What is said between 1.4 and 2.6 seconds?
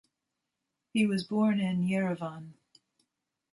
in Yerevan.